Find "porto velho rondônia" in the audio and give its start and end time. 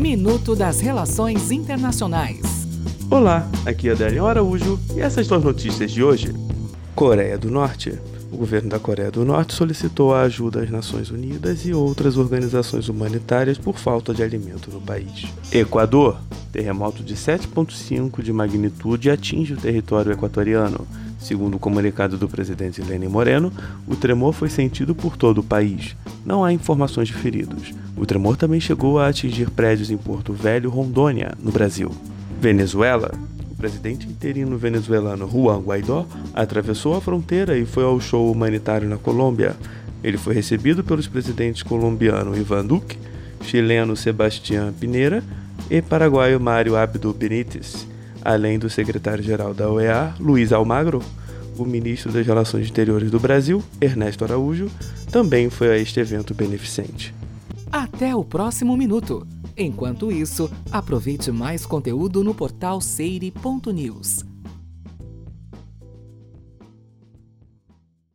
29.98-31.32